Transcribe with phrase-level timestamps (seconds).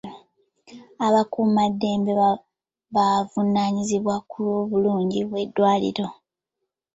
[1.05, 2.11] Abakuumaddembe
[2.95, 6.07] bavunaanyizibwa ku lw'obulungi bw'eddwaliro.